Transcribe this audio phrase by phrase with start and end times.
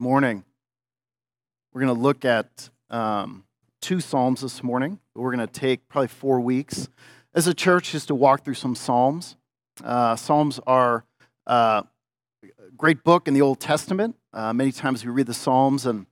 [0.00, 0.44] morning.
[1.72, 3.44] We're going to look at um,
[3.80, 4.98] two Psalms this morning.
[5.14, 6.88] We're going to take probably four weeks
[7.32, 9.36] as a church just to walk through some Psalms.
[9.82, 11.04] Uh, Psalms are
[11.46, 11.82] uh,
[12.42, 14.16] a great book in the Old Testament.
[14.32, 16.06] Uh, many times we read the Psalms and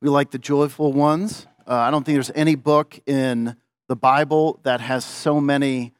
[0.00, 1.46] we like the joyful ones.
[1.68, 3.56] Uh, I don't think there's any book in
[3.88, 5.92] the Bible that has so many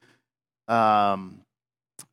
[0.67, 1.43] um,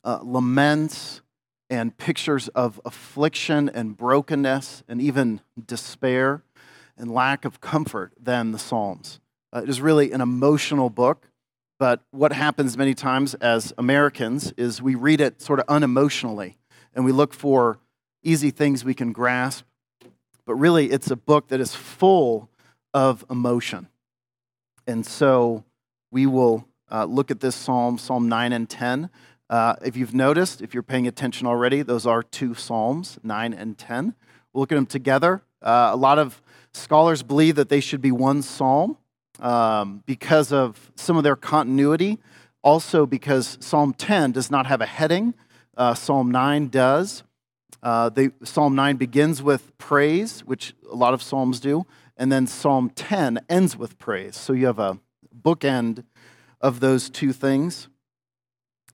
[0.04, 1.22] uh, laments
[1.68, 6.42] and pictures of affliction and brokenness and even despair
[6.96, 9.20] and lack of comfort than the Psalms.
[9.52, 11.28] Uh, it is really an emotional book,
[11.78, 16.54] but what happens many times as Americans is we read it sort of unemotionally
[16.94, 17.78] and we look for
[18.22, 19.64] easy things we can grasp.
[20.46, 22.48] But really, it's a book that is full
[22.94, 23.88] of emotion.
[24.86, 25.64] And so
[26.10, 29.10] we will uh, look at this psalm, Psalm 9 and 10.
[29.48, 33.78] Uh, if you've noticed, if you're paying attention already, those are two Psalms, 9 and
[33.78, 34.14] 10.
[34.52, 35.42] We'll look at them together.
[35.62, 38.96] Uh, a lot of scholars believe that they should be one psalm
[39.38, 42.18] um, because of some of their continuity.
[42.62, 45.34] Also, because Psalm 10 does not have a heading,
[45.76, 47.22] uh, Psalm 9 does.
[47.82, 52.48] Uh, they, Psalm 9 begins with praise, which a lot of Psalms do, and then
[52.48, 54.36] Psalm 10 ends with praise.
[54.36, 54.98] So you have a
[55.40, 56.02] bookend
[56.60, 57.88] of those two things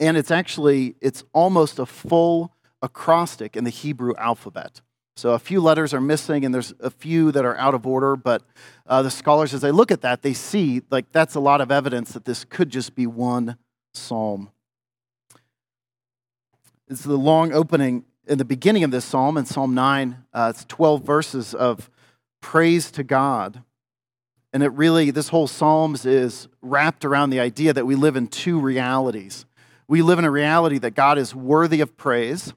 [0.03, 4.81] and it's actually it's almost a full acrostic in the Hebrew alphabet.
[5.14, 8.17] So a few letters are missing, and there's a few that are out of order.
[8.17, 8.42] But
[8.86, 11.70] uh, the scholars, as they look at that, they see like that's a lot of
[11.70, 13.56] evidence that this could just be one
[13.94, 14.50] psalm.
[16.89, 20.25] It's the long opening in the beginning of this psalm in Psalm 9.
[20.34, 21.89] Uh, it's 12 verses of
[22.41, 23.62] praise to God.
[24.53, 28.27] And it really, this whole Psalms is wrapped around the idea that we live in
[28.27, 29.47] two realities.
[29.88, 32.55] We live in a reality that God is worthy of praise,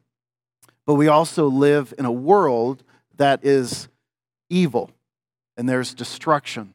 [0.86, 2.84] but we also live in a world
[3.18, 3.88] that is
[4.50, 4.92] evil
[5.58, 6.74] and there's destruction.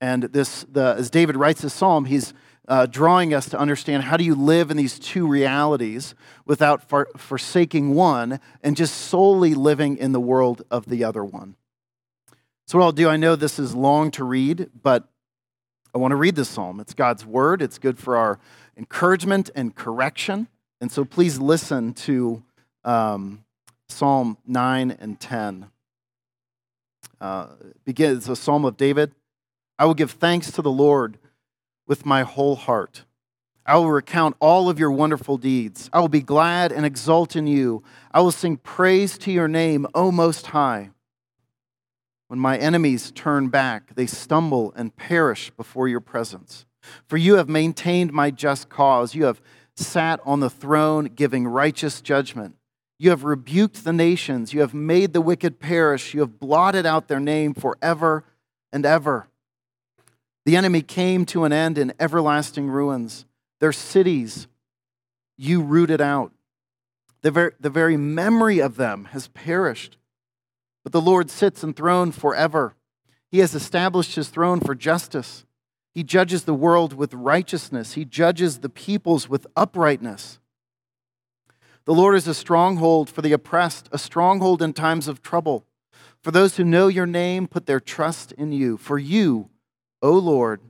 [0.00, 2.34] And this, the, as David writes this psalm, he's
[2.68, 6.14] uh, drawing us to understand how do you live in these two realities
[6.44, 11.54] without for, forsaking one and just solely living in the world of the other one.
[12.66, 15.08] So, what I'll do, I know this is long to read, but
[15.96, 16.78] I want to read this psalm.
[16.78, 18.38] It's God's word, it's good for our
[18.76, 20.46] encouragement and correction.
[20.78, 22.42] And so please listen to
[22.84, 23.46] um,
[23.88, 25.70] Psalm 9 and 10.
[27.18, 27.46] Uh,
[27.86, 29.14] begins a psalm of David.
[29.78, 31.16] I will give thanks to the Lord
[31.86, 33.04] with my whole heart.
[33.64, 35.88] I will recount all of your wonderful deeds.
[35.94, 37.82] I will be glad and exult in you.
[38.12, 40.90] I will sing praise to your name, O Most High.
[42.28, 46.66] When my enemies turn back, they stumble and perish before your presence.
[47.06, 49.14] For you have maintained my just cause.
[49.14, 49.40] You have
[49.76, 52.56] sat on the throne giving righteous judgment.
[52.98, 54.52] You have rebuked the nations.
[54.52, 56.14] You have made the wicked perish.
[56.14, 58.24] You have blotted out their name forever
[58.72, 59.28] and ever.
[60.44, 63.26] The enemy came to an end in everlasting ruins.
[63.60, 64.46] Their cities
[65.36, 66.32] you rooted out.
[67.22, 69.98] The very, the very memory of them has perished.
[70.86, 72.76] But the Lord sits enthroned forever.
[73.28, 75.44] He has established his throne for justice.
[75.92, 80.38] He judges the world with righteousness, He judges the peoples with uprightness.
[81.86, 85.64] The Lord is a stronghold for the oppressed, a stronghold in times of trouble.
[86.22, 88.76] For those who know your name, put their trust in you.
[88.76, 89.50] For you,
[90.02, 90.60] O Lord,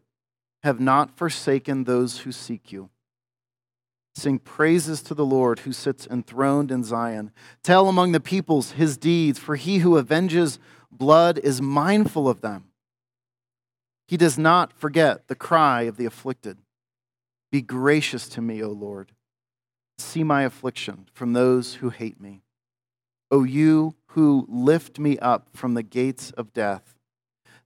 [0.62, 2.88] have not forsaken those who seek you.
[4.16, 7.32] Sing praises to the Lord who sits enthroned in Zion.
[7.62, 10.59] Tell among the peoples his deeds, for he who avenges
[10.91, 12.65] blood is mindful of them.
[14.09, 16.56] He does not forget the cry of the afflicted.
[17.53, 19.12] Be gracious to me, O Lord.
[19.99, 22.41] See my affliction from those who hate me.
[23.31, 26.94] O you who lift me up from the gates of death,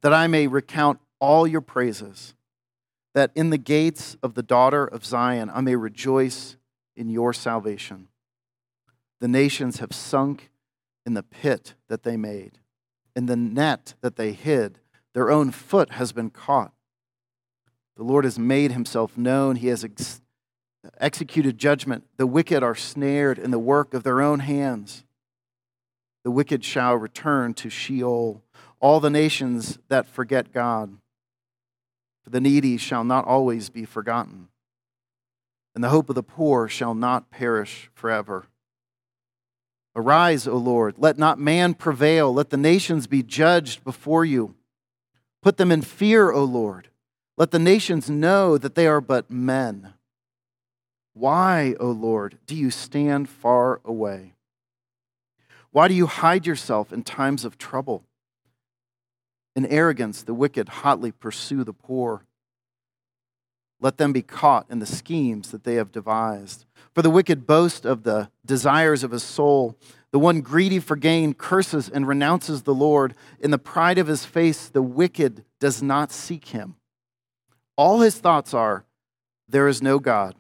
[0.00, 2.34] that I may recount all your praises,
[3.15, 6.56] that in the gates of the daughter of Zion I may rejoice
[6.97, 8.09] in your salvation.
[9.21, 10.50] The nations have sunk
[11.04, 12.59] in the pit that they made,
[13.15, 14.78] in the net that they hid
[15.12, 16.72] their own foot has been caught.
[17.97, 19.56] The Lord has made himself known.
[19.56, 20.21] He has ex-
[20.98, 22.04] executed judgment.
[22.16, 25.04] The wicked are snared in the work of their own hands.
[26.22, 28.42] The wicked shall return to Sheol,
[28.78, 30.97] all the nations that forget God.
[32.30, 34.50] The needy shall not always be forgotten,
[35.74, 38.47] and the hope of the poor shall not perish forever.
[39.97, 44.54] Arise, O Lord, let not man prevail, let the nations be judged before you.
[45.42, 46.91] Put them in fear, O Lord.
[47.36, 49.94] Let the nations know that they are but men.
[51.15, 54.34] Why, O Lord, do you stand far away?
[55.72, 58.04] Why do you hide yourself in times of trouble?
[59.57, 62.25] In arrogance, the wicked hotly pursue the poor.
[63.81, 66.67] Let them be caught in the schemes that they have devised.
[66.95, 69.77] For the wicked boast of the desires of his soul.
[70.13, 73.15] The one greedy for gain curses and renounces the Lord.
[73.39, 76.77] In the pride of his face, the wicked does not seek him.
[77.77, 78.85] All his thoughts are,
[79.49, 80.35] There is no God.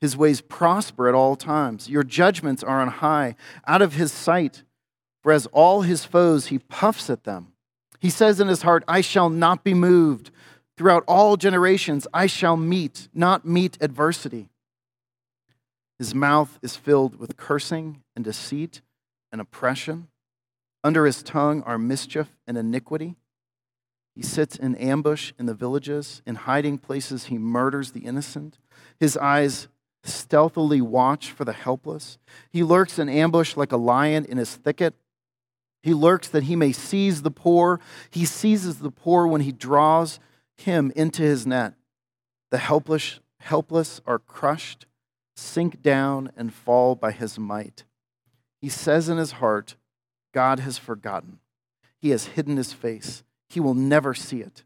[0.00, 1.90] His ways prosper at all times.
[1.90, 3.36] Your judgments are on high,
[3.66, 4.62] out of his sight.
[5.22, 7.52] For as all his foes, he puffs at them.
[8.00, 10.30] He says in his heart, I shall not be moved.
[10.76, 14.48] Throughout all generations, I shall meet, not meet adversity.
[15.98, 18.80] His mouth is filled with cursing and deceit
[19.30, 20.08] and oppression.
[20.82, 23.16] Under his tongue are mischief and iniquity.
[24.14, 26.22] He sits in ambush in the villages.
[26.26, 28.58] In hiding places, he murders the innocent.
[28.98, 29.68] His eyes
[30.02, 32.18] stealthily watch for the helpless.
[32.50, 34.94] He lurks in ambush like a lion in his thicket.
[35.82, 37.80] He lurks that he may seize the poor.
[38.10, 40.20] He seizes the poor when he draws
[40.56, 41.74] him into his net.
[42.50, 44.86] The helpless, helpless are crushed,
[45.36, 47.84] sink down, and fall by his might.
[48.60, 49.76] He says in his heart,
[50.34, 51.38] God has forgotten.
[51.98, 53.22] He has hidden his face.
[53.48, 54.64] He will never see it.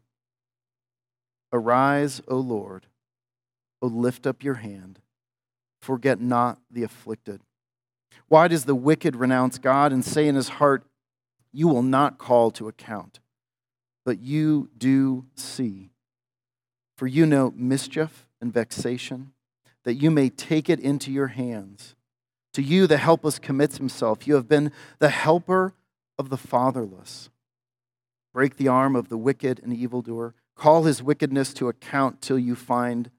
[1.53, 2.87] Arise, O Lord.
[3.81, 4.99] O lift up your hand.
[5.81, 7.41] Forget not the afflicted.
[8.27, 10.83] Why does the wicked renounce God and say in his heart,
[11.55, 13.21] You will not call to account?
[14.03, 15.91] But you do see.
[16.97, 19.31] For you know mischief and vexation,
[19.85, 21.95] that you may take it into your hands.
[22.55, 24.27] To you, the helpless commits himself.
[24.27, 25.73] You have been the helper
[26.19, 27.29] of the fatherless.
[28.33, 30.35] Break the arm of the wicked and evildoer.
[30.55, 33.11] Call his wickedness to account till you find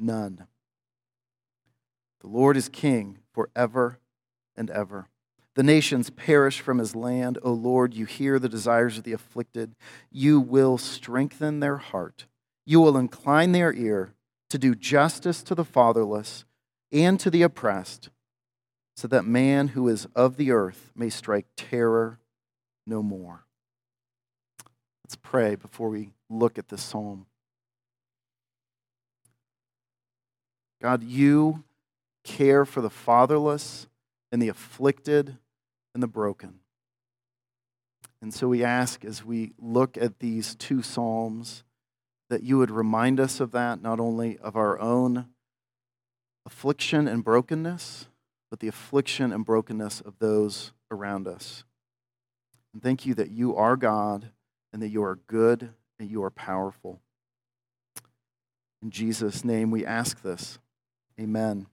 [0.00, 0.48] none.
[2.22, 4.00] The Lord is king forever
[4.56, 5.06] and ever.
[5.54, 7.38] The nations perish from his land.
[7.42, 9.76] O Lord, you hear the desires of the afflicted.
[10.10, 12.26] You will strengthen their heart.
[12.66, 14.14] You will incline their ear
[14.50, 16.44] to do justice to the fatherless
[16.90, 18.10] and to the oppressed,
[18.96, 22.18] so that man who is of the earth may strike terror
[22.86, 23.44] no more.
[25.04, 27.26] Let's pray before we look at this psalm.
[30.80, 31.64] God, you
[32.24, 33.86] care for the fatherless
[34.30, 35.38] and the afflicted
[35.94, 36.60] and the broken.
[38.20, 41.62] And so we ask as we look at these two Psalms
[42.30, 45.26] that you would remind us of that, not only of our own
[46.46, 48.08] affliction and brokenness,
[48.50, 51.64] but the affliction and brokenness of those around us.
[52.72, 54.30] And thank you that you are God
[54.72, 57.00] and that you are good and you are powerful.
[58.82, 60.58] In Jesus' name we ask this.
[61.20, 61.66] Amen.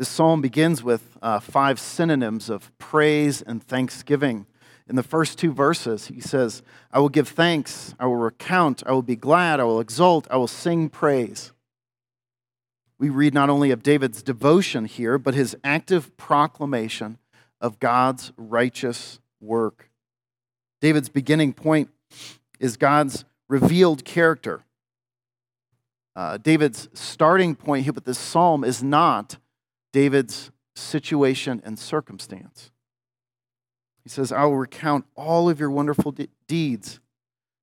[0.00, 4.46] This psalm begins with uh, five synonyms of praise and thanksgiving.
[4.88, 8.92] In the first two verses, he says, I will give thanks, I will recount, I
[8.92, 11.52] will be glad, I will exult, I will sing praise.
[12.98, 17.18] We read not only of David's devotion here, but his active proclamation
[17.60, 19.90] of God's righteous work.
[20.80, 21.90] David's beginning point
[22.58, 24.62] is God's revealed character.
[26.16, 29.36] Uh, David's starting point here with this psalm is not
[29.92, 32.70] David's situation and circumstance.
[34.02, 37.00] He says, I will recount all of your wonderful de- deeds.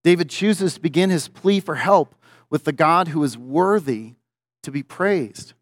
[0.04, 2.16] David chooses to begin his plea for help
[2.50, 4.14] with the God who is worthy
[4.64, 5.54] to be praised.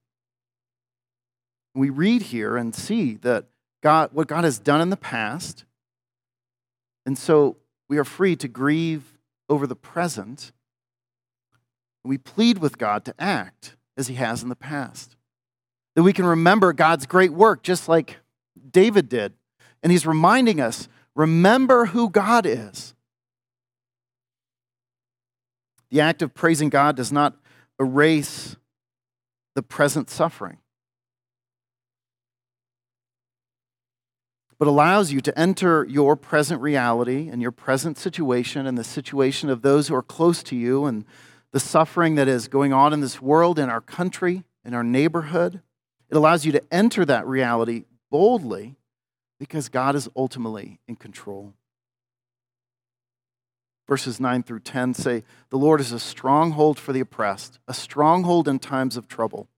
[1.74, 3.46] We read here and see that
[3.82, 5.66] God, what God has done in the past,
[7.06, 10.52] and so we are free to grieve over the present.
[12.04, 15.15] We plead with God to act as he has in the past.
[15.96, 18.18] That we can remember God's great work, just like
[18.72, 19.34] David did
[19.86, 22.96] and he's reminding us remember who God is.
[25.92, 27.36] The act of praising God does not
[27.80, 28.56] erase
[29.54, 30.58] the present suffering,
[34.58, 39.52] but allows you to enter your present reality and your present situation and the situation
[39.52, 41.06] of those who are close to you and
[41.52, 45.62] the suffering that is going on in this world, in our country, in our neighborhood.
[46.16, 48.78] It allows you to enter that reality boldly
[49.38, 51.54] because God is ultimately in control.
[53.86, 58.48] Verses 9 through 10 say, The Lord is a stronghold for the oppressed, a stronghold
[58.48, 59.50] in times of trouble.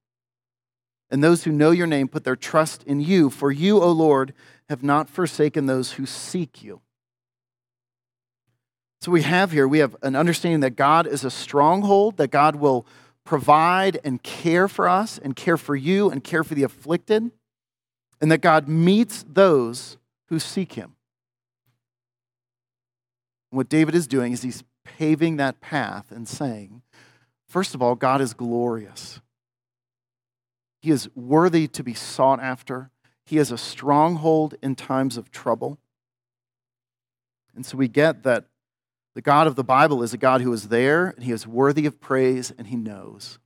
[1.12, 4.34] And those who know your name put their trust in you, for you, O Lord,
[4.68, 6.82] have not forsaken those who seek you.
[9.02, 12.56] So we have here, we have an understanding that God is a stronghold, that God
[12.56, 12.88] will
[13.28, 17.30] provide and care for us and care for you and care for the afflicted.
[18.20, 19.98] and that God meets those
[20.30, 20.96] who seek him.
[23.52, 26.82] What David is doing is he's paving that path and saying,
[27.48, 29.22] first of all, God is glorious.
[30.82, 32.90] He is worthy to be sought after.
[33.24, 35.78] He is a stronghold in times of trouble.
[37.56, 38.46] And so we get that
[39.18, 41.88] the God of the Bible is a God who is there, and he is worthy
[41.88, 43.40] of praise, and he knows.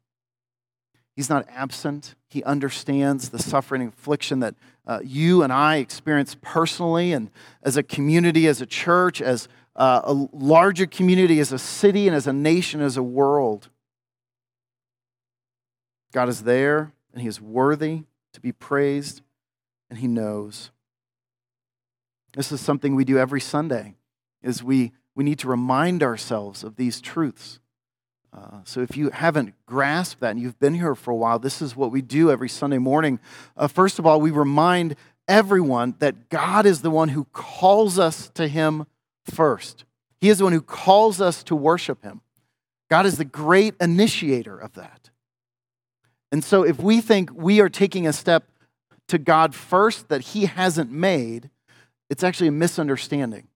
[1.16, 2.16] He's not absent.
[2.28, 7.32] He understands the suffering and affliction that uh, you and I experience personally and
[7.64, 9.48] as a community, as a church, as
[9.78, 13.70] uh, a larger community, as a city, and as a nation, as a world.
[16.12, 19.22] God is there, and He is worthy to be praised,
[19.90, 20.70] and He knows.
[22.34, 23.96] This is something we do every Sunday,
[24.44, 27.60] is we, we need to remind ourselves of these truths.
[28.34, 31.62] Uh, so if you haven't grasped that and you've been here for a while, this
[31.62, 33.20] is what we do every Sunday morning.
[33.58, 34.96] Uh, first of all, we remind
[35.28, 38.86] everyone that God is the one who calls us to Him
[39.26, 39.84] first.
[40.22, 42.22] He is the one who calls us to worship Him.
[42.90, 45.10] God is the great initiator of that.
[46.32, 48.46] And so if we think we are taking a step
[49.10, 51.50] to God first that He hasn't made,
[52.10, 53.48] it's actually a misunderstanding.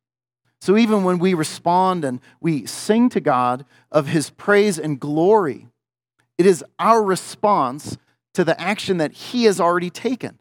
[0.65, 5.67] So even when we respond and we sing to God of his praise and glory,
[6.39, 8.00] it is our response
[8.34, 10.39] to the action that he has already taken.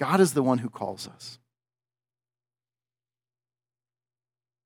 [0.00, 1.38] God is the one who calls us.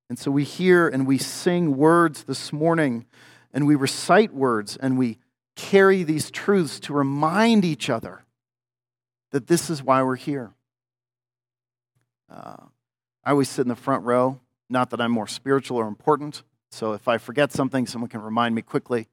[0.09, 3.07] And so we hear and we sing words this morning,
[3.53, 5.19] and we recite words, and we
[5.57, 8.23] carry these truths to remind each other
[9.33, 10.55] that this is why we're here.
[12.33, 12.57] Uh,
[13.25, 14.41] I always sit in the front row.
[14.71, 16.43] Not that I'm more spiritual or important.
[16.71, 19.09] So if I forget something, someone can remind me quickly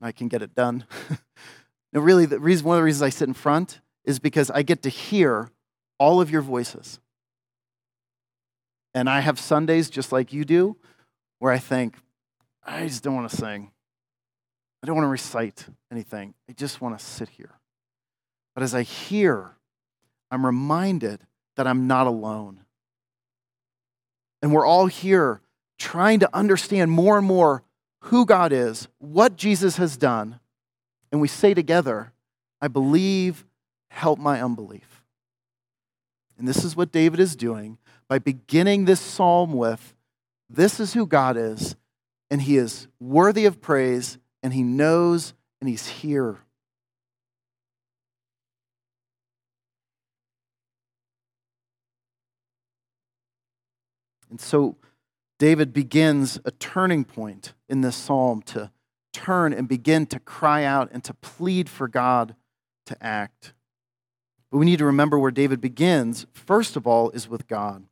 [0.00, 0.84] and I can get it done.
[1.92, 4.62] no, really, the reason, one of the reasons I sit in front is because I
[4.62, 5.50] get to hear
[5.98, 6.98] all of your voices.
[8.94, 10.76] And I have Sundays just like you do
[11.38, 11.96] where I think,
[12.64, 13.70] I just don't want to sing.
[14.82, 16.34] I don't want to recite anything.
[16.48, 17.60] I just want to sit here.
[18.54, 19.52] But as I hear,
[20.30, 21.20] I'm reminded
[21.56, 22.60] that I'm not alone.
[24.42, 25.40] And we're all here
[25.78, 27.62] trying to understand more and more
[28.02, 30.38] who God is, what Jesus has done.
[31.10, 32.12] And we say together,
[32.60, 33.44] I believe,
[33.90, 35.02] help my unbelief.
[36.38, 39.94] And this is what David is doing by beginning this psalm with
[40.48, 41.74] this is who God is,
[42.30, 46.38] and he is worthy of praise, and he knows, and he's here.
[54.36, 54.76] And so
[55.38, 58.70] David begins a turning point in this psalm to
[59.14, 62.36] turn and begin to cry out and to plead for God
[62.84, 63.54] to act.
[64.50, 67.84] But we need to remember where David begins, first of all, is with God.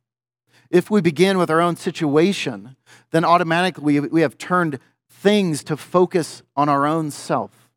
[0.69, 2.75] If we begin with our own situation,
[3.09, 4.77] then automatically we have turned
[5.09, 7.71] things to focus on our own self.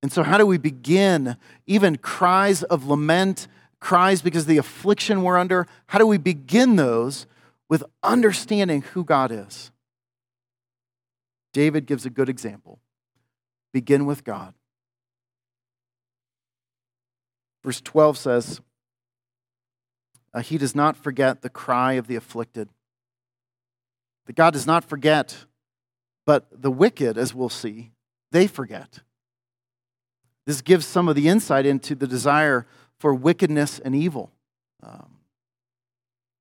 [0.00, 3.48] And so, how do we begin even cries of lament
[3.80, 7.26] cries because of the affliction we're under, how do we begin those
[7.68, 9.70] with understanding who God is?
[11.52, 12.80] David gives a good example.
[13.72, 14.54] Begin with God.
[17.64, 18.60] Verse 12 says,
[20.32, 22.68] uh, He does not forget the cry of the afflicted.
[24.26, 25.46] That God does not forget,
[26.26, 27.92] but the wicked, as we'll see,
[28.30, 29.00] they forget.
[30.46, 32.66] This gives some of the insight into the desire
[32.98, 34.32] for wickedness and evil.
[34.82, 35.18] Um,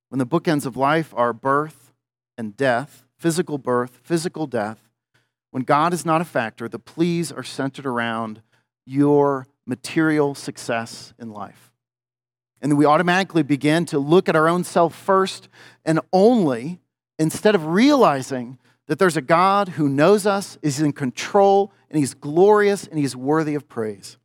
[0.10, 1.94] when the bookends of life are birth
[2.38, 4.90] and death, physical birth, physical death,
[5.52, 8.42] when God is not a factor, the pleas are centered around
[8.86, 11.72] your material success in life.
[12.62, 15.48] And we automatically begin to look at our own self first
[15.86, 16.80] and only
[17.20, 22.14] instead of realizing that there's a God who knows us, is in control, and he's
[22.14, 24.18] glorious and he's worthy of praise.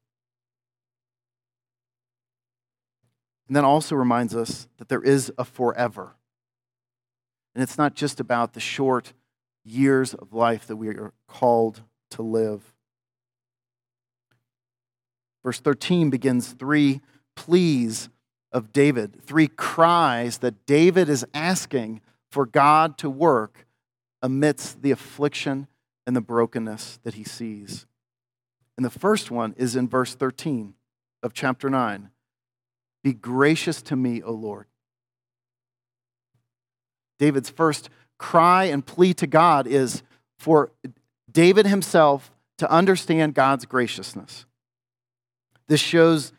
[3.49, 6.15] And then also reminds us that there is a forever.
[7.55, 9.13] And it's not just about the short
[9.65, 12.63] years of life that we are called to live.
[15.43, 17.01] Verse 13 begins three
[17.35, 18.09] pleas
[18.53, 23.67] of David, three cries that David is asking for God to work
[24.23, 25.67] amidst the affliction
[26.07, 27.87] and the brokenness that he sees.
[28.77, 30.75] And the first one is in verse 13
[31.23, 32.11] of chapter 9.
[33.03, 34.67] Be gracious to me, O Lord.
[37.19, 40.03] David's first cry and plea to God is
[40.39, 40.71] for
[41.31, 44.45] David himself to understand God's graciousness.
[45.69, 46.33] This shows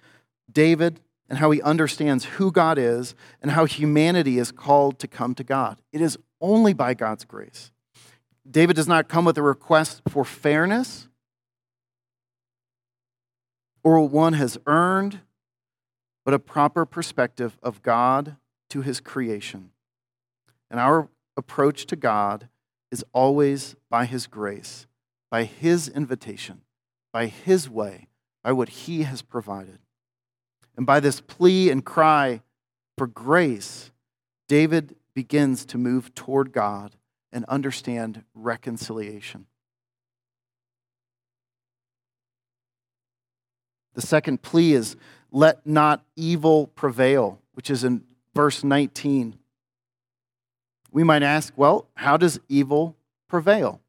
[0.51, 5.33] David and how he understands who God is and how humanity is called to come
[5.35, 5.81] to God.
[5.91, 7.71] It is only by God's grace.
[8.49, 11.07] David does not come with a request for fairness
[13.83, 15.21] or what one has earned,
[16.25, 18.37] but a proper perspective of God
[18.69, 19.71] to his creation.
[20.69, 22.49] And our approach to God
[22.91, 24.87] is always by his grace,
[25.29, 26.61] by his invitation,
[27.11, 28.07] by his way,
[28.43, 29.79] by what he has provided.
[30.75, 32.41] And by this plea and cry
[32.97, 33.91] for grace,
[34.47, 36.95] David begins to move toward God
[37.31, 39.47] and understand reconciliation.
[43.93, 44.95] The second plea is
[45.31, 49.37] let not evil prevail, which is in verse 19.
[50.91, 52.95] We might ask, well, how does evil
[53.27, 53.81] prevail?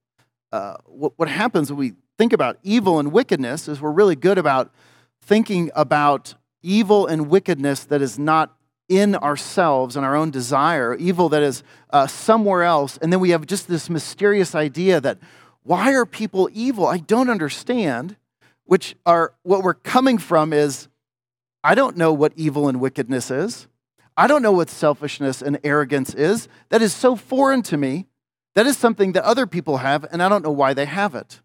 [0.51, 4.39] Uh, what, what happens when we think about evil and wickedness is we're really good
[4.39, 4.73] about
[5.21, 8.57] thinking about evil and wickedness that is not
[8.89, 12.99] in ourselves and our own desire, evil that is uh, somewhere else.
[12.99, 15.19] And then we have just this mysterious idea that
[15.63, 16.87] why are people evil?
[16.87, 18.17] I don't understand.
[18.67, 20.89] Which are what we're coming from is
[21.63, 23.69] I don't know what evil and wickedness is.
[24.17, 26.49] I don't know what selfishness and arrogance is.
[26.69, 28.07] That is so foreign to me.
[28.55, 31.41] That is something that other people have, and I don't know why they have it.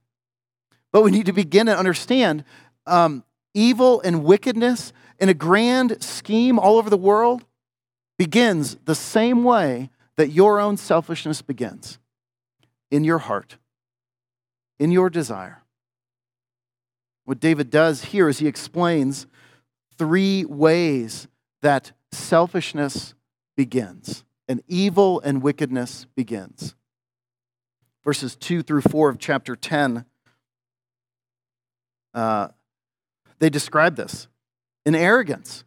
[0.91, 2.43] But we need to begin to understand
[2.85, 3.23] um,
[3.53, 7.45] evil and wickedness in a grand scheme all over the world
[8.17, 11.99] begins the same way that your own selfishness begins
[12.91, 13.57] in your heart,
[14.77, 15.59] in your desire.
[17.29, 19.27] What David does here is he explains
[20.00, 21.27] three ways
[21.62, 23.13] that selfishness
[23.55, 26.74] begins and evil and wickedness begins.
[28.03, 30.05] Verses 2 through 4 of chapter 10,
[32.15, 32.48] uh,
[33.38, 34.27] they describe this
[34.83, 35.63] in arrogance.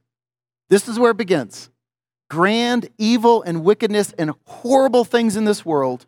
[0.68, 1.70] This is where it begins.
[2.28, 6.06] Grand evil and wickedness and horrible things in this world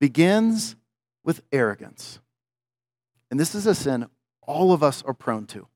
[0.00, 0.74] begins
[1.22, 2.18] with arrogance.
[3.30, 4.06] And this is a sin
[4.46, 5.66] all of us are prone to.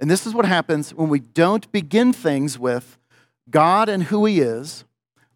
[0.00, 2.98] And this is what happens when we don't begin things with
[3.48, 4.84] God and who He is,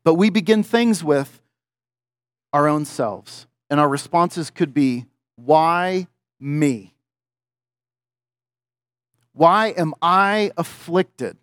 [0.04, 1.40] but we begin things with
[2.52, 3.46] our own selves.
[3.70, 6.94] And our responses could be, Why me?
[9.32, 11.36] Why am I afflicted?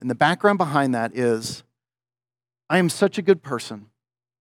[0.00, 1.62] And the background behind that is
[2.68, 3.86] I am such a good person.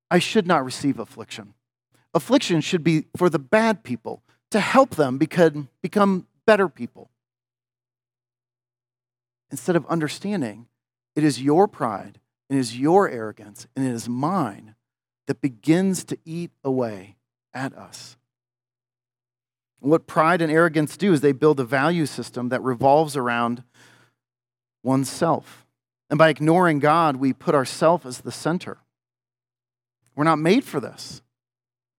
[0.09, 1.53] I should not receive affliction.
[2.13, 7.09] Affliction should be for the bad people, to help them become, become better people.
[9.49, 10.67] Instead of understanding,
[11.15, 12.19] it is your pride,
[12.51, 14.75] it is your arrogance, and it is mine
[15.25, 17.15] that begins to eat away
[17.51, 18.15] at us.
[19.79, 23.63] What pride and arrogance do is they build a value system that revolves around
[24.83, 25.65] oneself.
[26.11, 28.77] And by ignoring God, we put ourselves as the center.
[30.15, 31.22] We're not made for this.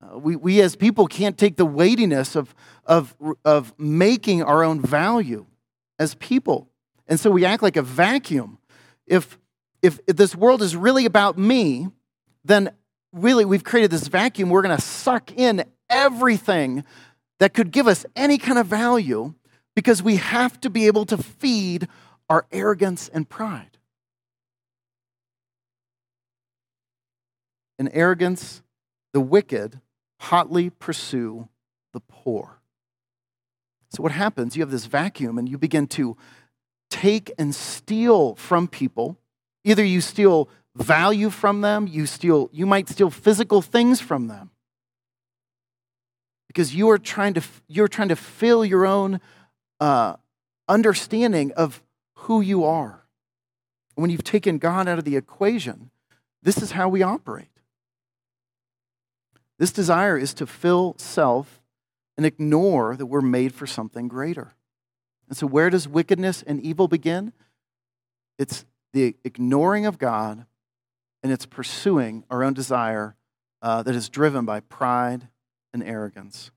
[0.05, 3.15] Uh, we, we as people can't take the weightiness of, of,
[3.45, 5.47] of making our own value
[5.99, 6.69] as people.
[7.07, 8.59] And so we act like a vacuum.
[9.07, 9.39] If,
[9.83, 11.89] if, if this world is really about me,
[12.45, 12.71] then
[13.13, 14.51] really we've created this vacuum.
[14.51, 16.85] We're going to suck in everything
[17.41, 19.35] that could give us any kind of value
[19.77, 21.89] because we have to be able to feed
[22.29, 23.79] our arrogance and pride.
[27.79, 28.63] In arrogance,
[29.13, 29.81] the wicked
[30.25, 31.49] hotly pursue
[31.93, 32.61] the poor.
[33.91, 34.57] So, what happens?
[34.57, 36.17] You have this vacuum and you begin to
[36.91, 39.19] take and steal from people.
[39.65, 44.51] Either you steal value from them, you, steal, you might steal physical things from them
[46.49, 49.21] because you are trying to, you're trying to fill your own
[49.81, 50.15] uh,
[50.69, 51.83] understanding of
[52.15, 53.05] who you are.
[53.97, 55.91] When you've taken God out of the equation,
[56.43, 57.54] this is how we operate.
[59.65, 61.63] This desire is to fill self
[62.19, 64.53] and ignore that we're made for something greater.
[65.27, 67.33] And so, where does wickedness and evil begin?
[68.39, 70.45] It's the ignoring of God
[71.23, 73.17] and it's pursuing our own desire
[73.63, 75.29] uh, that is driven by pride
[75.73, 76.51] and arrogance.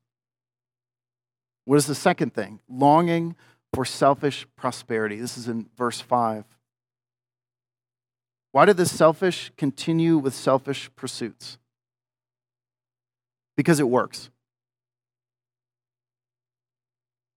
[1.64, 2.60] What is the second thing?
[2.68, 3.38] Longing
[3.74, 5.16] for selfish prosperity.
[5.16, 6.44] This is in verse 5.
[8.52, 11.58] Why did the selfish continue with selfish pursuits?
[13.58, 14.30] Because it works.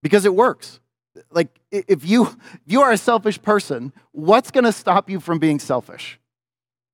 [0.03, 0.79] Because it works.
[1.31, 5.41] Like, if you, if you are a selfish person, what's going to stop you from
[5.41, 6.21] being selfish?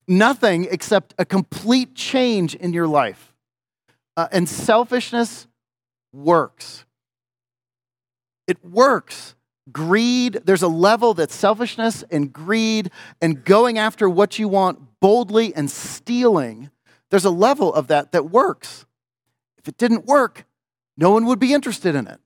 [0.09, 3.35] Nothing except a complete change in your life.
[4.17, 5.47] Uh, and selfishness
[6.13, 6.85] works.
[8.47, 9.35] It works.
[9.73, 15.55] Greed, there's a level that selfishness and greed and going after what you want boldly
[15.55, 16.71] and stealing,
[17.11, 18.86] there's a level of that that works.
[19.67, 20.47] If it didn't work,
[20.97, 22.21] no one would be interested in it.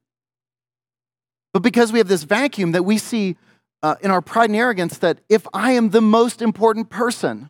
[1.55, 3.39] But because we have this vacuum that we see
[3.83, 7.49] uh, in our pride and arrogance, that if I am the most important person,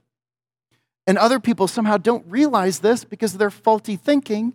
[1.09, 4.55] and other people somehow don't realize this because of their faulty thinking,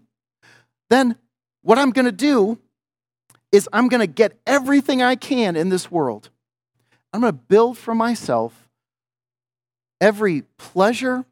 [0.90, 1.18] then
[1.64, 2.58] what I'm going to do
[3.52, 6.30] is I'm going to get everything I can in this world.
[7.12, 8.70] I'm going to build for myself
[10.00, 11.26] every pleasure,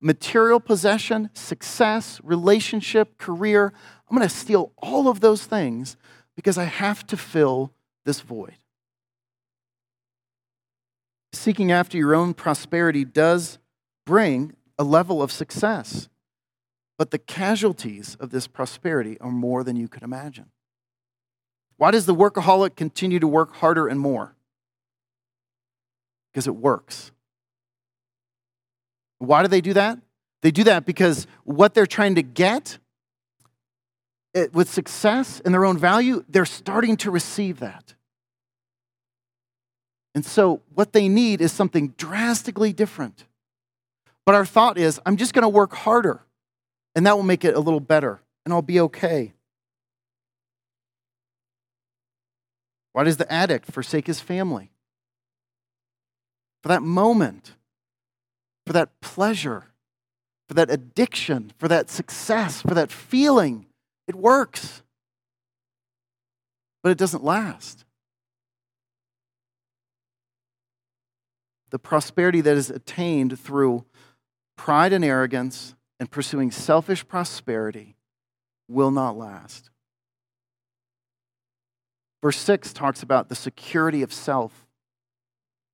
[0.00, 3.72] material possession, success, relationship, career.
[4.08, 5.96] I'm going to steal all of those things
[6.34, 7.72] because I have to fill
[8.04, 8.56] this void.
[11.32, 13.58] Seeking after your own prosperity does
[14.06, 16.08] bring a level of success,
[16.98, 20.46] but the casualties of this prosperity are more than you could imagine.
[21.76, 24.34] Why does the workaholic continue to work harder and more?
[26.32, 27.12] Because it works.
[29.20, 29.98] Why do they do that?
[30.42, 32.78] They do that because what they're trying to get
[34.32, 37.94] it, with success and their own value, they're starting to receive that.
[40.14, 43.26] And so, what they need is something drastically different.
[44.24, 46.22] But our thought is, I'm just going to work harder,
[46.94, 49.34] and that will make it a little better, and I'll be okay.
[52.92, 54.70] Why does the addict forsake his family?
[56.62, 57.54] For that moment,
[58.70, 59.64] for that pleasure,
[60.46, 63.66] for that addiction, for that success, for that feeling.
[64.06, 64.84] It works,
[66.80, 67.84] but it doesn't last.
[71.70, 73.86] The prosperity that is attained through
[74.56, 77.96] pride and arrogance and pursuing selfish prosperity
[78.68, 79.68] will not last.
[82.22, 84.68] Verse 6 talks about the security of self.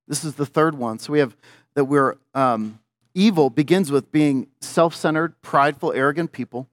[0.09, 0.99] This is the third one.
[0.99, 1.37] So we have
[1.75, 2.79] that we're um,
[3.17, 6.69] evil begins with being self centered, prideful, arrogant people.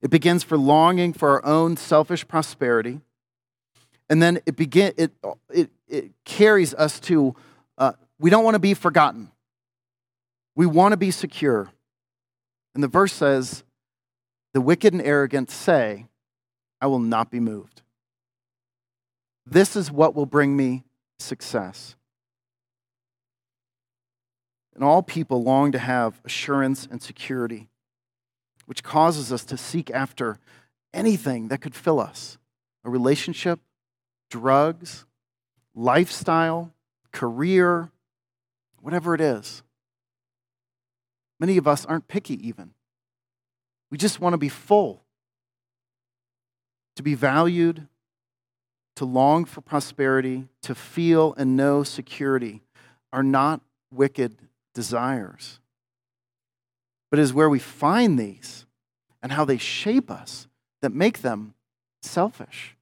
[0.00, 3.00] It begins for longing for our own selfish prosperity.
[4.08, 5.12] And then it, begin, it,
[5.52, 7.34] it, it carries us to
[7.78, 9.30] uh, we don't want to be forgotten.
[10.54, 11.70] We want to be secure.
[12.74, 13.64] And the verse says,
[14.52, 16.06] The wicked and arrogant say,
[16.80, 17.82] I will not be moved.
[19.46, 20.84] This is what will bring me
[21.18, 21.96] success.
[24.80, 27.68] And all people long to have assurance and security,
[28.64, 30.38] which causes us to seek after
[30.94, 32.38] anything that could fill us
[32.82, 33.60] a relationship,
[34.30, 35.04] drugs,
[35.74, 36.72] lifestyle,
[37.12, 37.90] career,
[38.80, 39.62] whatever it is.
[41.38, 42.70] Many of us aren't picky, even.
[43.90, 45.02] We just want to be full,
[46.96, 47.86] to be valued,
[48.96, 52.62] to long for prosperity, to feel and know security
[53.12, 53.60] are not
[53.92, 54.38] wicked
[54.74, 55.58] desires,
[57.10, 58.66] but it is where we find these
[59.22, 60.46] and how they shape us
[60.82, 61.54] that make them
[62.02, 62.76] selfish.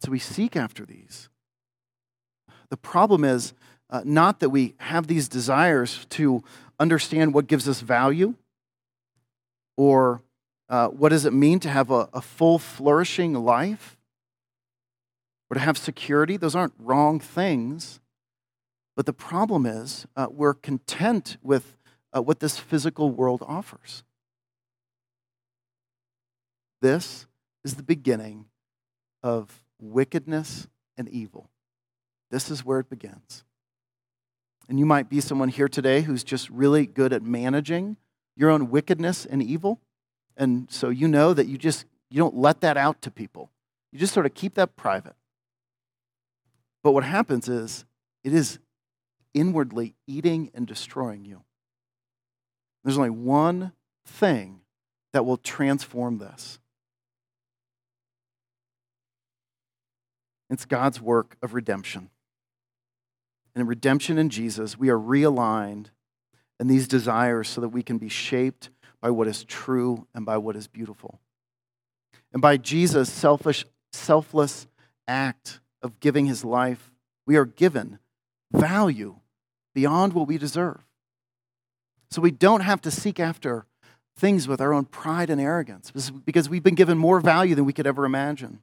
[0.00, 1.28] So we seek after these.
[2.68, 3.54] The problem is
[3.88, 6.42] uh, not that we have these desires to
[6.78, 8.34] understand what gives us value
[9.76, 10.22] or
[10.68, 13.95] uh, what does it mean to have a, a full, flourishing life
[15.50, 16.36] or to have security.
[16.36, 18.00] Those aren't wrong things.
[18.96, 21.76] But the problem is uh, we're content with
[22.16, 24.02] uh, what this physical world offers.
[26.80, 27.26] This
[27.64, 28.46] is the beginning
[29.22, 31.50] of wickedness and evil.
[32.30, 33.44] This is where it begins.
[34.68, 37.96] And you might be someone here today who's just really good at managing
[38.36, 39.80] your own wickedness and evil.
[40.36, 43.50] And so you know that you just you don't let that out to people.
[43.92, 45.14] You just sort of keep that private.
[46.86, 47.84] But what happens is
[48.22, 48.60] it is
[49.34, 51.42] inwardly eating and destroying you.
[52.84, 53.72] There's only one
[54.06, 54.60] thing
[55.12, 56.60] that will transform this.
[60.48, 62.08] It's God's work of redemption.
[63.56, 65.86] And in redemption in Jesus, we are realigned
[66.60, 68.70] in these desires so that we can be shaped
[69.00, 71.18] by what is true and by what is beautiful.
[72.32, 74.68] And by Jesus' selfish, selfless
[75.08, 76.90] act of giving his life,
[77.26, 77.98] we are given
[78.52, 79.16] value
[79.74, 80.80] beyond what we deserve.
[82.10, 83.66] So we don't have to seek after
[84.16, 87.72] things with our own pride and arrogance because we've been given more value than we
[87.72, 88.60] could ever imagine.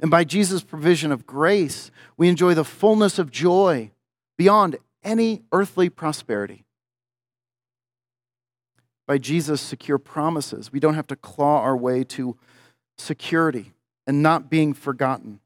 [0.00, 3.90] And by Jesus' provision of grace, we enjoy the fullness of joy
[4.38, 6.64] beyond any earthly prosperity.
[9.10, 10.72] by Jesus' secure promises.
[10.72, 12.36] We don't have to claw our way to
[12.96, 13.72] security
[14.06, 15.40] and not being forgotten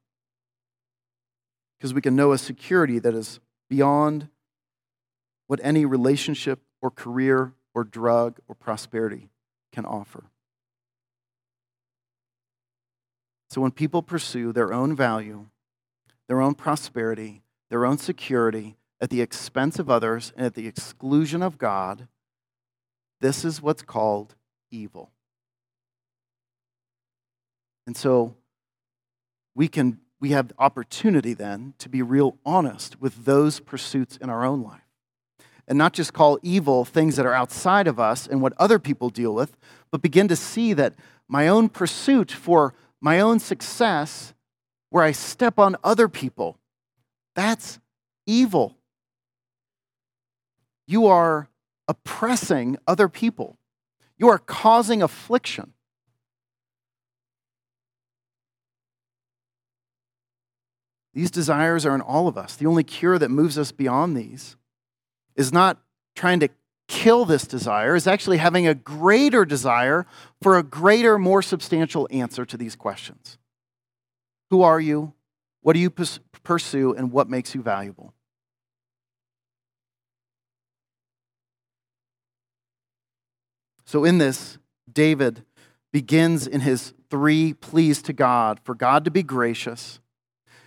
[1.85, 4.27] because we can know a security that is beyond
[5.49, 9.29] what any relationship or career or drug or prosperity
[9.71, 10.25] can offer.
[13.51, 15.49] So when people pursue their own value,
[16.27, 21.43] their own prosperity, their own security at the expense of others and at the exclusion
[21.43, 22.09] of God,
[23.21, 24.37] this is what's called
[24.71, 25.11] evil.
[27.87, 28.37] And so
[29.55, 34.31] we can we have the opportunity then to be real honest with those pursuits in
[34.31, 34.81] our own life.
[35.69, 39.11] And not just call evil things that are outside of us and what other people
[39.11, 39.55] deal with,
[39.91, 40.95] but begin to see that
[41.29, 44.33] my own pursuit for my own success,
[44.89, 46.57] where I step on other people,
[47.35, 47.79] that's
[48.25, 48.79] evil.
[50.87, 51.51] You are
[51.87, 53.59] oppressing other people,
[54.17, 55.74] you are causing affliction.
[61.15, 62.57] These desires are in all of us.
[62.57, 64.57] The only cure that moves us beyond these
[65.37, 65.81] is not
[66.17, 66.49] trying to
[66.87, 70.07] kill this desire, is actually having a greater desire
[70.43, 73.39] for a greater, more substantial answer to these questions.
[74.51, 75.15] Who are you?
[75.63, 76.93] What do you pursue?
[76.93, 78.13] And what makes you valuable?
[83.87, 84.59] So, in this,
[84.93, 85.45] David
[85.93, 90.01] begins in his three pleas to God for God to be gracious.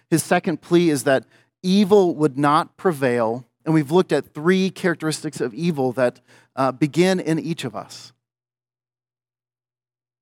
[0.10, 1.26] His second plea is that
[1.64, 6.22] evil would not prevail and we've looked at three characteristics of evil that
[6.56, 8.14] uh, begin in each of us.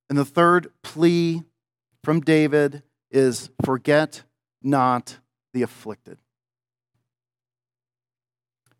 [0.10, 1.44] And the third plea
[2.04, 4.24] from David is forget
[4.64, 5.20] not
[5.54, 6.18] the afflicted.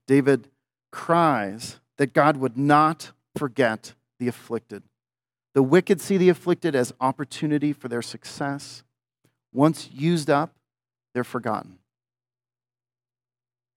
[0.08, 0.50] David
[0.92, 4.82] cries that God would not forget the afflicted.
[5.54, 8.84] The wicked see the afflicted as opportunity for their success.
[9.54, 10.56] Once used up,
[11.16, 11.80] they're forgotten.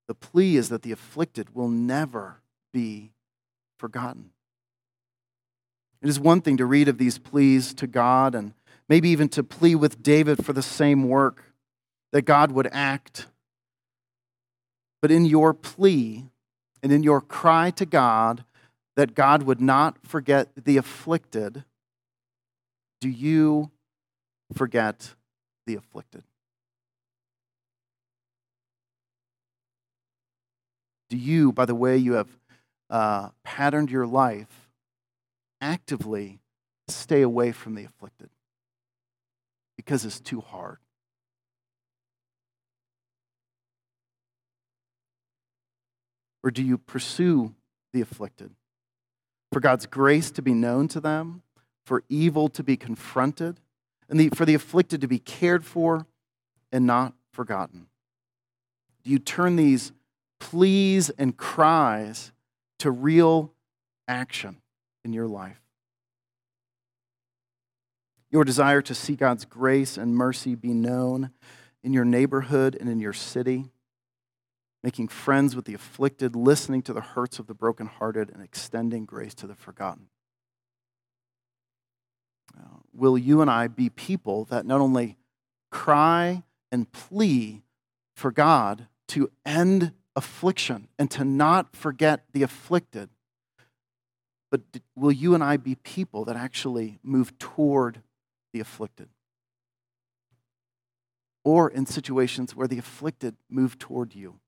[0.08, 2.40] The plea is that the afflicted will never
[2.72, 3.12] be
[3.78, 4.30] forgotten.
[6.02, 8.54] It is one thing to read of these pleas to God and
[8.88, 11.44] maybe even to plea with David for the same work,
[12.12, 13.26] that God would act.
[15.00, 16.24] But in your plea
[16.82, 18.44] and in your cry to God
[18.96, 21.62] that God would not forget the afflicted,
[23.00, 23.70] do you
[24.52, 25.14] forget
[25.66, 26.24] the afflicted?
[31.10, 32.28] Do you, by the way you have
[32.90, 34.68] uh, patterned your life,
[35.60, 36.40] actively
[36.88, 38.30] stay away from the afflicted?
[39.76, 40.78] Because it's too hard.
[46.42, 47.54] Or do you pursue
[47.92, 48.52] the afflicted?
[49.52, 51.42] For God's grace to be known to them,
[51.84, 53.60] for evil to be confronted,
[54.08, 56.06] and the, for the afflicted to be cared for
[56.70, 57.86] and not forgotten?
[59.04, 59.92] Do you turn these
[60.38, 62.32] pleas and cries
[62.78, 63.52] to real
[64.06, 64.58] action
[65.04, 65.60] in your life.
[68.30, 71.30] Your desire to see God's grace and mercy be known
[71.82, 73.70] in your neighborhood and in your city,
[74.82, 79.34] making friends with the afflicted, listening to the hurts of the brokenhearted, and extending grace
[79.34, 80.08] to the forgotten.
[82.58, 85.16] Uh, will you and I be people that not only
[85.70, 87.62] cry and plea
[88.14, 93.08] for God to end affliction and to not forget the afflicted.
[94.50, 94.62] But
[94.96, 98.02] will you and I be people that actually move toward
[98.52, 99.08] the afflicted?
[101.44, 104.40] Or in situations where the afflicted move toward you?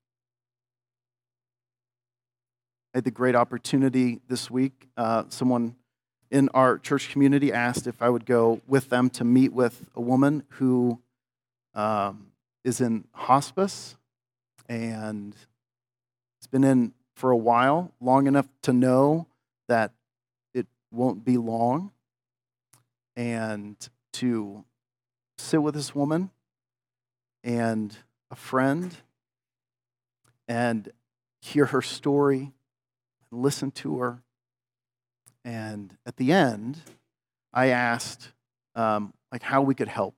[2.93, 4.89] I had the great opportunity this week.
[4.97, 5.75] Uh, someone
[6.29, 10.01] in our church community asked if I would go with them to meet with a
[10.01, 10.99] woman who
[11.73, 12.27] um,
[12.65, 13.95] is in hospice
[14.67, 15.33] and
[16.41, 19.27] it's been in for a while, long enough to know
[19.67, 19.91] that
[20.55, 21.91] it won't be long,
[23.15, 23.77] and
[24.13, 24.65] to
[25.37, 26.31] sit with this woman
[27.43, 27.95] and
[28.31, 28.97] a friend
[30.47, 30.89] and
[31.41, 32.51] hear her story
[33.29, 34.23] and listen to her.
[35.45, 36.79] And at the end,
[37.53, 38.31] I asked,
[38.73, 40.15] um, like, how we could help.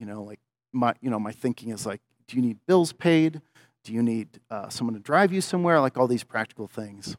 [0.00, 0.40] You know, like
[0.72, 3.40] my, you know, my thinking is like, do you need bills paid?
[3.84, 5.80] Do you need uh, someone to drive you somewhere?
[5.80, 7.16] Like all these practical things.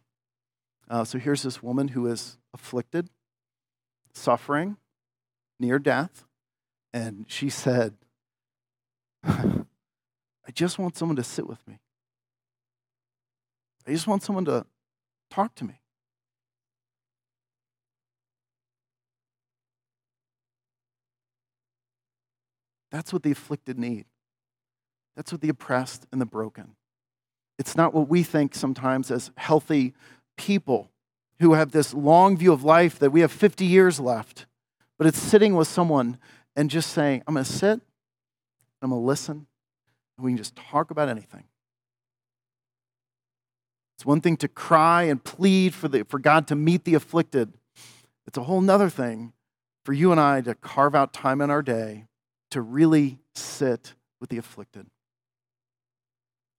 [0.89, 3.10] Uh, so here's this woman who is afflicted,
[4.13, 4.78] suffering,
[5.60, 6.26] near death.
[6.93, 7.95] And she said,
[9.23, 11.80] I just want someone to sit with me.
[13.88, 14.65] I just want someone to
[15.30, 15.80] talk to me.
[22.91, 24.06] That's what the afflicted need.
[25.15, 26.76] That's what the oppressed and the broken.
[27.60, 29.93] It's not what we think sometimes as healthy
[30.38, 30.89] people
[31.39, 34.45] who have this long view of life that we have 50 years left,
[34.97, 36.17] but it's sitting with someone
[36.56, 37.82] and just saying, I'm going to sit,
[38.82, 39.47] I'm going to listen,
[40.17, 41.43] and we can just talk about anything.
[43.97, 47.54] It's one thing to cry and plead for, the, for God to meet the afflicted.
[48.28, 49.34] It's a whole nother thing
[49.86, 52.06] for you and I to carve out time in our day
[52.52, 54.88] to really sit with the afflicted.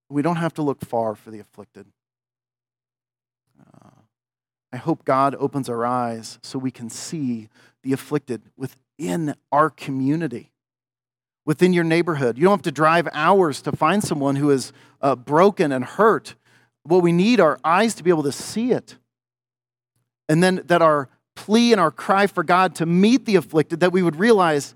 [0.09, 1.87] We don't have to look far for the afflicted.
[3.61, 3.91] Uh,
[4.73, 7.49] I hope God opens our eyes so we can see
[7.83, 10.53] the afflicted within our community,
[11.45, 12.39] within your neighborhood.
[12.39, 16.35] You don't have to drive hours to find someone who is uh, broken and hurt.
[16.83, 18.97] What we need are eyes to be able to see it.
[20.29, 23.93] And then that our plea and our cry for God to meet the afflicted, that
[23.93, 24.75] we would realize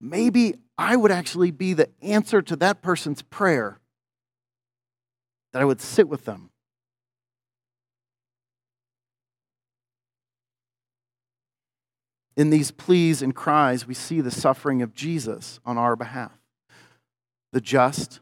[0.00, 3.78] maybe I would actually be the answer to that person's prayer,
[5.54, 6.50] that I would sit with them.
[12.36, 16.32] In these pleas and cries, we see the suffering of Jesus on our behalf
[17.52, 18.18] the just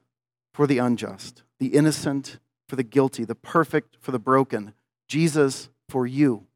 [0.53, 4.75] for the unjust, the innocent for the guilty, the perfect for the broken.
[5.09, 6.47] Jesus for you.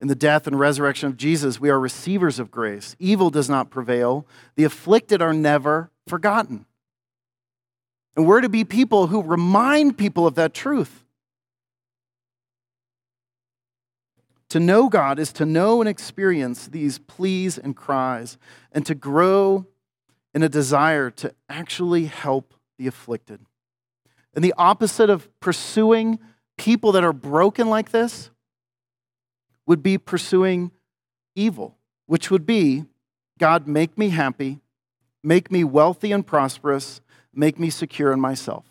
[0.00, 2.94] In the death and resurrection of Jesus, we are receivers of grace.
[3.00, 4.24] Evil does not prevail.
[4.54, 6.66] The afflicted are never forgotten.
[8.16, 11.04] And we're to be people who remind people of that truth.
[14.50, 18.38] To know God is to know and experience these pleas and cries,
[18.70, 19.66] and to grow
[20.32, 23.40] in a desire to actually help the afflicted.
[24.34, 26.20] And the opposite of pursuing
[26.56, 28.30] people that are broken like this
[29.66, 30.70] would be pursuing
[31.34, 32.84] evil, which would be
[33.38, 34.60] God, make me happy,
[35.22, 37.00] make me wealthy and prosperous,
[37.36, 38.64] make me secure in myself.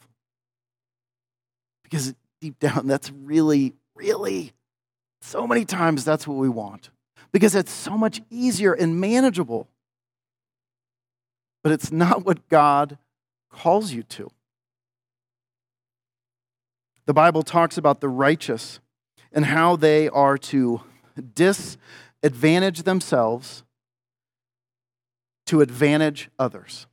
[1.84, 4.54] Because deep down, that's really, really,
[5.22, 6.90] so many times that's what we want.
[7.32, 9.68] Because it's so much easier and manageable.
[11.64, 12.98] But it's not what God
[13.52, 14.30] calls you to.
[17.06, 18.80] The Bible talks about the righteous
[19.32, 20.82] and how they are to
[21.36, 23.64] disadvantage themselves
[25.48, 26.88] to advantage others.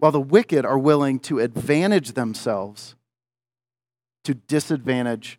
[0.00, 2.96] While the wicked are willing to advantage themselves
[4.24, 5.38] to disadvantage,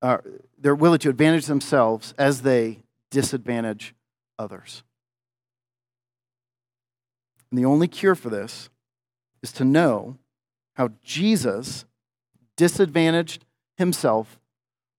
[0.00, 0.18] uh,
[0.56, 2.78] they're willing to advantage themselves as they
[3.10, 3.96] disadvantage
[4.38, 4.84] others.
[7.50, 8.70] And the only cure for this
[9.42, 10.18] is to know
[10.74, 11.84] how Jesus
[12.56, 13.44] disadvantaged
[13.76, 14.38] himself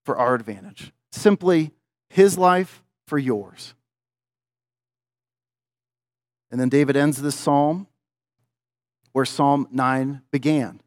[0.03, 0.91] for our advantage.
[1.13, 1.71] Simply
[2.09, 3.73] his life for yours.
[6.51, 7.87] And then David ends this psalm
[9.19, 10.79] where Psalm 9 began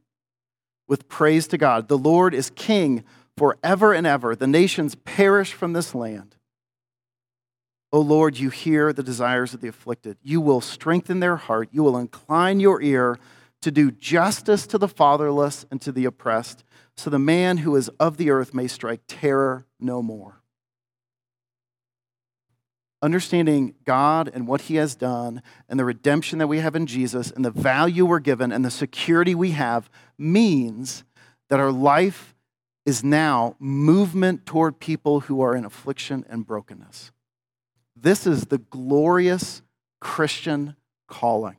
[0.89, 1.89] with praise to God.
[1.89, 3.05] The Lord is king
[3.37, 4.35] forever and ever.
[4.35, 6.37] The nations perish from this land.
[7.93, 10.17] O Lord, you hear the desires of the afflicted.
[10.23, 11.69] You will strengthen their heart.
[11.73, 13.19] You will incline your ear
[13.61, 16.65] to do justice to the fatherless and to the oppressed,
[16.97, 20.42] so the man who is of the earth may strike terror no more.
[23.03, 27.33] Understanding God and what He has done, and the redemption that we have in Jesus,
[27.33, 31.03] and the value we're given, and the security we have means
[31.51, 32.35] that our life
[32.87, 37.11] is now movement toward people who are in affliction and brokenness.
[37.97, 39.63] This is the glorious
[40.01, 40.77] Christian
[41.09, 41.59] calling.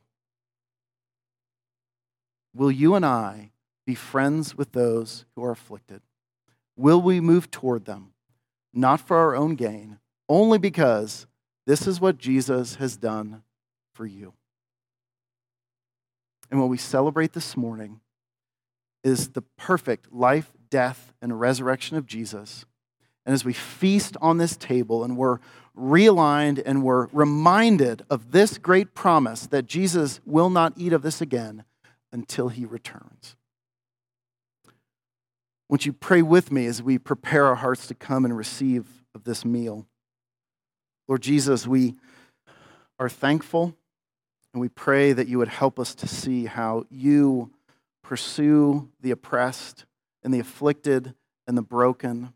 [2.54, 3.50] Will you and I
[3.86, 6.00] be friends with those who are afflicted?
[6.76, 8.12] Will we move toward them,
[8.72, 11.26] not for our own gain, only because
[11.66, 13.42] this is what Jesus has done
[13.94, 14.34] for you?
[16.50, 18.00] And what we celebrate this morning
[19.02, 22.64] is the perfect life, death, and resurrection of Jesus.
[23.26, 25.38] And as we feast on this table and we're
[25.76, 31.20] realigned and we're reminded of this great promise that Jesus will not eat of this
[31.20, 31.64] again
[32.12, 33.36] until he returns.
[35.68, 39.24] Won't you pray with me as we prepare our hearts to come and receive of
[39.24, 39.86] this meal?
[41.06, 41.94] Lord Jesus, we
[42.98, 43.74] are thankful
[44.52, 47.50] and we pray that you would help us to see how you
[48.02, 49.84] pursue the oppressed
[50.22, 51.14] and the afflicted
[51.46, 52.32] and the broken,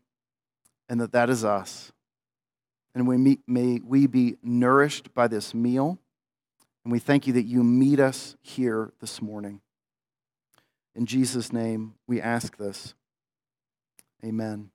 [0.87, 1.91] and that that is us.
[2.93, 5.97] And we meet, may we be nourished by this meal.
[6.83, 9.61] And we thank you that you meet us here this morning.
[10.95, 12.93] In Jesus' name, we ask this.
[14.23, 14.71] Amen.